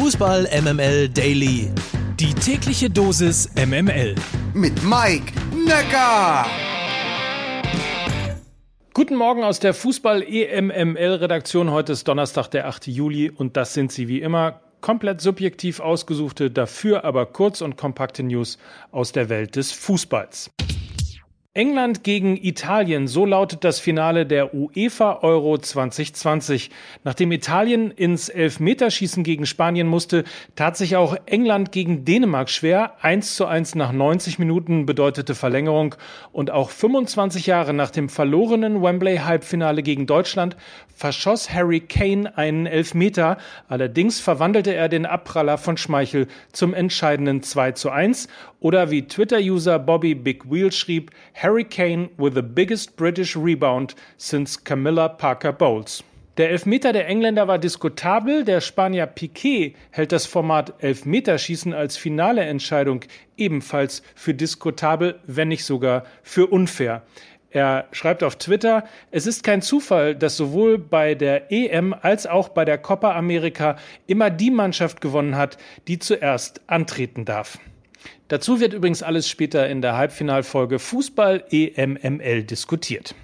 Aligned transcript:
Fußball 0.00 0.48
MML 0.62 1.08
Daily. 1.08 1.72
Die 2.20 2.32
tägliche 2.32 2.88
Dosis 2.88 3.50
MML. 3.56 4.14
Mit 4.54 4.80
Mike 4.84 5.32
Necker. 5.66 6.46
Guten 8.94 9.16
Morgen 9.16 9.42
aus 9.42 9.58
der 9.58 9.74
Fußball-EMML-Redaktion. 9.74 11.72
Heute 11.72 11.94
ist 11.94 12.06
Donnerstag, 12.06 12.46
der 12.46 12.68
8. 12.68 12.86
Juli 12.86 13.28
und 13.28 13.56
das 13.56 13.74
sind 13.74 13.90
sie 13.90 14.06
wie 14.06 14.20
immer 14.20 14.60
komplett 14.80 15.20
subjektiv 15.20 15.80
ausgesuchte, 15.80 16.52
dafür 16.52 17.04
aber 17.04 17.26
kurz 17.26 17.60
und 17.60 17.76
kompakte 17.76 18.22
News 18.22 18.56
aus 18.92 19.10
der 19.10 19.28
Welt 19.28 19.56
des 19.56 19.72
Fußballs. 19.72 20.52
England 21.58 22.04
gegen 22.04 22.36
Italien, 22.36 23.08
so 23.08 23.26
lautet 23.26 23.64
das 23.64 23.80
Finale 23.80 24.26
der 24.26 24.54
UEFA 24.54 25.18
Euro 25.22 25.58
2020. 25.58 26.70
Nachdem 27.02 27.32
Italien 27.32 27.90
ins 27.90 28.28
Elfmeterschießen 28.28 29.24
gegen 29.24 29.44
Spanien 29.44 29.88
musste, 29.88 30.22
tat 30.54 30.76
sich 30.76 30.94
auch 30.94 31.16
England 31.26 31.72
gegen 31.72 32.04
Dänemark 32.04 32.48
schwer. 32.48 32.92
1 33.02 33.34
zu 33.34 33.46
1 33.46 33.74
nach 33.74 33.90
90 33.90 34.38
Minuten 34.38 34.86
bedeutete 34.86 35.34
Verlängerung 35.34 35.96
und 36.30 36.52
auch 36.52 36.70
25 36.70 37.46
Jahre 37.46 37.74
nach 37.74 37.90
dem 37.90 38.08
verlorenen 38.08 38.80
Wembley 38.80 39.16
Halbfinale 39.16 39.82
gegen 39.82 40.06
Deutschland 40.06 40.56
verschoss 40.98 41.50
Harry 41.52 41.80
Kane 41.80 42.36
einen 42.36 42.66
Elfmeter. 42.66 43.38
Allerdings 43.68 44.20
verwandelte 44.20 44.74
er 44.74 44.88
den 44.88 45.06
Abpraller 45.06 45.56
von 45.56 45.76
Schmeichel 45.76 46.26
zum 46.52 46.74
entscheidenden 46.74 47.42
2 47.42 47.72
zu 47.72 47.90
1 47.90 48.28
oder 48.60 48.90
wie 48.90 49.06
Twitter-User 49.06 49.78
Bobby 49.78 50.16
Big 50.16 50.50
Wheel 50.50 50.72
schrieb, 50.72 51.12
Harry 51.34 51.47
Kane 51.64 52.10
with 52.18 52.34
the 52.34 52.42
biggest 52.42 52.96
British 52.96 53.36
rebound 53.36 53.94
since 54.18 54.62
Camilla 54.62 55.08
Parker 55.08 55.52
Bowles. 55.52 56.04
Der 56.36 56.50
Elfmeter 56.50 56.92
der 56.92 57.08
Engländer 57.08 57.48
war 57.48 57.58
diskutabel. 57.58 58.44
Der 58.44 58.60
Spanier 58.60 59.06
Piquet 59.06 59.74
hält 59.90 60.12
das 60.12 60.26
Format 60.26 60.74
Elfmeterschießen 60.82 61.72
als 61.72 61.96
finale 61.96 62.42
Entscheidung 62.42 63.00
ebenfalls 63.36 64.02
für 64.14 64.34
diskutabel, 64.34 65.18
wenn 65.26 65.48
nicht 65.48 65.64
sogar 65.64 66.04
für 66.22 66.46
unfair. 66.46 67.02
Er 67.50 67.86
schreibt 67.92 68.22
auf 68.22 68.36
Twitter, 68.36 68.84
es 69.10 69.26
ist 69.26 69.42
kein 69.42 69.62
Zufall, 69.62 70.14
dass 70.14 70.36
sowohl 70.36 70.78
bei 70.78 71.14
der 71.14 71.50
EM 71.50 71.94
als 72.02 72.26
auch 72.26 72.50
bei 72.50 72.64
der 72.66 72.76
Copa 72.76 73.16
America 73.16 73.76
immer 74.06 74.28
die 74.28 74.50
Mannschaft 74.50 75.00
gewonnen 75.00 75.34
hat, 75.34 75.56
die 75.88 75.98
zuerst 75.98 76.60
antreten 76.66 77.24
darf. 77.24 77.58
Dazu 78.28 78.60
wird 78.60 78.74
übrigens 78.74 79.02
alles 79.02 79.28
später 79.28 79.68
in 79.68 79.82
der 79.82 79.96
Halbfinalfolge 79.96 80.78
Fußball 80.78 81.44
EMML 81.50 82.44
diskutiert. 82.44 83.14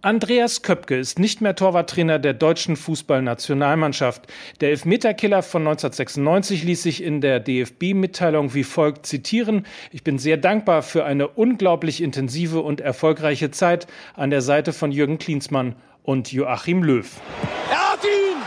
Andreas 0.00 0.62
Köpke 0.62 0.96
ist 0.96 1.18
nicht 1.18 1.40
mehr 1.40 1.56
Torwarttrainer 1.56 2.20
der 2.20 2.32
deutschen 2.32 2.76
Fußballnationalmannschaft. 2.76 4.28
Der 4.60 4.70
Elfmeterkiller 4.70 5.42
von 5.42 5.62
1996 5.62 6.62
ließ 6.62 6.84
sich 6.84 7.02
in 7.02 7.20
der 7.20 7.40
DFB-Mitteilung 7.40 8.54
wie 8.54 8.62
folgt 8.62 9.06
zitieren. 9.06 9.66
Ich 9.90 10.04
bin 10.04 10.20
sehr 10.20 10.36
dankbar 10.36 10.82
für 10.82 11.04
eine 11.04 11.26
unglaublich 11.26 12.00
intensive 12.00 12.60
und 12.60 12.80
erfolgreiche 12.80 13.50
Zeit 13.50 13.88
an 14.14 14.30
der 14.30 14.40
Seite 14.40 14.72
von 14.72 14.92
Jürgen 14.92 15.18
Klinsmann 15.18 15.74
und 16.04 16.32
Joachim 16.32 16.84
Löw. 16.84 17.20
Er 17.68 17.92
hat 17.92 18.04
ihn! 18.04 18.38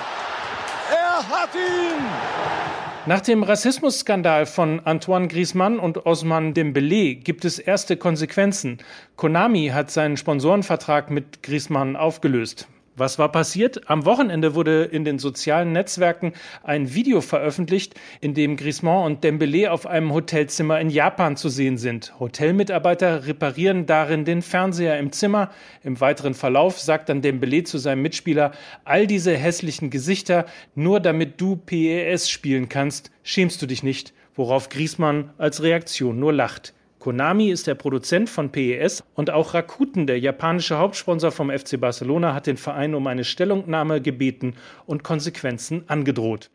Er 0.89 1.29
hat 1.29 1.49
ihn! 1.53 2.70
Nach 3.07 3.21
dem 3.21 3.41
Rassismusskandal 3.41 4.45
von 4.45 4.79
Antoine 4.81 5.27
Griezmann 5.27 5.79
und 5.79 6.05
Osman 6.05 6.53
Dembélé 6.53 7.15
gibt 7.15 7.45
es 7.45 7.57
erste 7.57 7.97
Konsequenzen. 7.97 8.77
Konami 9.15 9.71
hat 9.73 9.89
seinen 9.89 10.17
Sponsorenvertrag 10.17 11.09
mit 11.09 11.41
Griezmann 11.41 11.95
aufgelöst. 11.95 12.67
Was 13.01 13.17
war 13.17 13.31
passiert? 13.31 13.89
Am 13.89 14.05
Wochenende 14.05 14.53
wurde 14.53 14.83
in 14.83 15.03
den 15.03 15.17
sozialen 15.17 15.71
Netzwerken 15.71 16.33
ein 16.61 16.93
Video 16.93 17.21
veröffentlicht, 17.21 17.95
in 18.19 18.35
dem 18.35 18.57
Griezmann 18.57 19.05
und 19.05 19.25
Dembélé 19.25 19.69
auf 19.69 19.87
einem 19.87 20.13
Hotelzimmer 20.13 20.79
in 20.79 20.91
Japan 20.91 21.35
zu 21.35 21.49
sehen 21.49 21.79
sind. 21.79 22.13
Hotelmitarbeiter 22.19 23.25
reparieren 23.25 23.87
darin 23.87 24.23
den 24.23 24.43
Fernseher 24.43 24.99
im 24.99 25.11
Zimmer. 25.11 25.49
Im 25.81 25.99
weiteren 25.99 26.35
Verlauf 26.35 26.79
sagt 26.79 27.09
dann 27.09 27.23
Dembélé 27.23 27.63
zu 27.63 27.79
seinem 27.79 28.03
Mitspieler, 28.03 28.51
all 28.85 29.07
diese 29.07 29.35
hässlichen 29.35 29.89
Gesichter, 29.89 30.45
nur 30.75 30.99
damit 30.99 31.41
du 31.41 31.55
PES 31.55 32.29
spielen 32.29 32.69
kannst, 32.69 33.09
schämst 33.23 33.63
du 33.63 33.65
dich 33.65 33.81
nicht, 33.81 34.13
worauf 34.35 34.69
Griezmann 34.69 35.33
als 35.39 35.63
Reaktion 35.63 36.19
nur 36.19 36.33
lacht. 36.33 36.75
Konami 37.01 37.49
ist 37.49 37.65
der 37.65 37.73
Produzent 37.73 38.29
von 38.29 38.51
PES 38.51 39.03
und 39.15 39.31
auch 39.31 39.55
Rakuten, 39.55 40.05
der 40.05 40.19
japanische 40.19 40.77
Hauptsponsor 40.77 41.31
vom 41.31 41.49
FC 41.49 41.81
Barcelona, 41.81 42.35
hat 42.35 42.45
den 42.45 42.57
Verein 42.57 42.93
um 42.93 43.07
eine 43.07 43.23
Stellungnahme 43.23 44.01
gebeten 44.01 44.53
und 44.85 45.03
Konsequenzen 45.03 45.83
angedroht. 45.87 46.51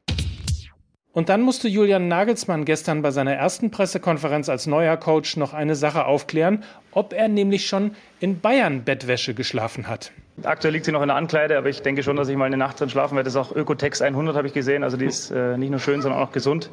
Und 1.12 1.31
dann 1.31 1.43
musste 1.43 1.67
Julian 1.67 2.07
Nagelsmann 2.07 2.65
gestern 2.65 3.03
bei 3.03 3.11
seiner 3.11 3.33
ersten 3.33 3.73
Pressekonferenz 3.73 4.49
als 4.49 4.69
neuer 4.69 4.97
Coach 4.97 5.37
noch 5.37 5.53
eine 5.53 5.75
Sache 5.75 6.05
aufklären, 6.05 6.63
ob 6.93 7.13
er 7.13 7.27
nämlich 7.27 7.67
schon 7.67 7.97
in 8.21 8.41
Bayern 8.41 8.84
Bettwäsche 8.84 9.34
geschlafen 9.34 9.89
hat. 9.89 10.13
Aktuell 10.42 10.74
liegt 10.74 10.84
sie 10.84 10.92
noch 10.92 11.02
in 11.02 11.08
der 11.08 11.16
Ankleide, 11.16 11.56
aber 11.56 11.69
ich 11.69 11.82
denke 11.82 12.02
schon, 12.02 12.16
dass 12.16 12.28
ich 12.28 12.36
mal 12.36 12.44
eine 12.44 12.56
Nacht 12.56 12.78
drin 12.78 12.91
schlafen 12.91 13.16
werde. 13.16 13.24
Das 13.24 13.34
ist 13.34 13.41
auch 13.41 13.56
Ökotex 13.56 14.02
100, 14.02 14.36
habe 14.36 14.47
ich 14.47 14.52
gesehen. 14.52 14.84
Also 14.84 14.97
die 14.97 15.06
ist 15.06 15.30
äh, 15.30 15.56
nicht 15.56 15.70
nur 15.70 15.80
schön, 15.80 16.02
sondern 16.02 16.20
auch 16.20 16.32
gesund 16.32 16.70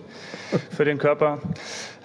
für 0.72 0.86
den 0.86 0.98
Körper. 0.98 1.40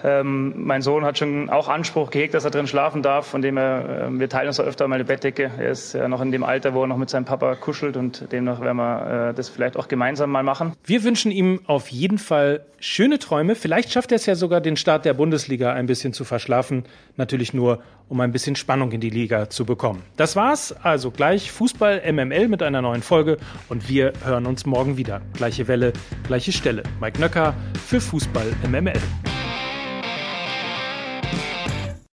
Ähm, 0.01 0.53
mein 0.55 0.81
Sohn 0.81 1.03
hat 1.03 1.17
schon 1.17 1.49
auch 1.49 1.67
Anspruch 1.67 2.09
gehegt, 2.09 2.33
dass 2.33 2.45
er 2.45 2.51
drin 2.51 2.67
schlafen 2.67 3.01
darf, 3.01 3.27
von 3.27 3.41
dem 3.41 3.57
er, 3.57 4.07
äh, 4.07 4.19
wir 4.19 4.29
teilen 4.29 4.47
uns 4.47 4.59
öfter 4.59 4.87
mal 4.87 4.95
eine 4.95 5.03
Bettdecke. 5.03 5.51
Er 5.57 5.71
ist 5.71 5.93
ja 5.93 6.07
noch 6.07 6.21
in 6.21 6.31
dem 6.31 6.43
Alter, 6.43 6.73
wo 6.73 6.83
er 6.83 6.87
noch 6.87 6.97
mit 6.97 7.09
seinem 7.09 7.25
Papa 7.25 7.55
kuschelt 7.55 7.97
und 7.97 8.31
demnach 8.31 8.61
werden 8.61 8.77
wir 8.77 9.29
äh, 9.29 9.33
das 9.33 9.49
vielleicht 9.49 9.75
auch 9.75 9.89
gemeinsam 9.89 10.31
mal 10.31 10.43
machen. 10.43 10.73
Wir 10.85 11.03
wünschen 11.03 11.31
ihm 11.31 11.61
auf 11.65 11.89
jeden 11.89 12.17
Fall 12.17 12.65
schöne 12.79 13.19
Träume. 13.19 13.55
Vielleicht 13.55 13.91
schafft 13.91 14.13
er 14.13 14.15
es 14.15 14.25
ja 14.25 14.35
sogar, 14.35 14.61
den 14.61 14.77
Start 14.77 15.03
der 15.03 15.13
Bundesliga 15.13 15.73
ein 15.73 15.85
bisschen 15.85 16.13
zu 16.13 16.23
verschlafen. 16.23 16.85
Natürlich 17.17 17.53
nur, 17.53 17.81
um 18.07 18.21
ein 18.21 18.31
bisschen 18.31 18.55
Spannung 18.55 18.93
in 18.93 19.01
die 19.01 19.09
Liga 19.09 19.49
zu 19.49 19.65
bekommen. 19.65 20.03
Das 20.15 20.37
war's. 20.37 20.73
Also 20.81 21.11
gleich 21.11 21.48
Fußball 21.51 22.01
MML 22.11 22.47
mit 22.47 22.63
einer 22.63 22.81
neuen 22.81 23.01
Folge 23.01 23.37
und 23.69 23.89
wir 23.89 24.13
hören 24.23 24.45
uns 24.45 24.65
morgen 24.65 24.97
wieder. 24.97 25.21
Gleiche 25.33 25.67
Welle, 25.67 25.93
gleiche 26.23 26.51
Stelle. 26.51 26.83
Mike 26.99 27.19
Nöcker 27.19 27.53
für 27.87 28.01
Fußball 28.01 28.47
MML. 28.69 28.99